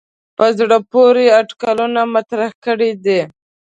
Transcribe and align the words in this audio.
په 0.37 0.45
زړه 0.57 0.77
پورې 0.91 1.25
اټکلونه 1.39 2.01
مطرح 2.15 2.49
کړي 2.65 2.91
دي. 3.05 3.21